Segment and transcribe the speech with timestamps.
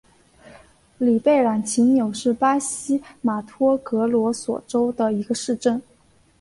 [0.97, 5.79] 里贝朗齐纽是巴西马托格罗索州的一个市镇。